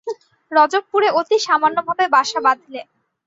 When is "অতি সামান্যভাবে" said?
1.19-2.05